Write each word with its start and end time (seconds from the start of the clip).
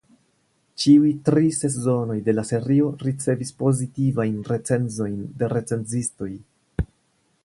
Ĉiuj 0.83 1.09
tri 1.27 1.51
sezonoj 1.57 2.15
de 2.29 2.35
la 2.37 2.45
serio 2.51 2.89
ricevis 3.07 3.53
pozitivajn 3.61 4.39
recenzojn 4.53 5.21
de 5.43 5.51
recenzistoj. 5.55 6.31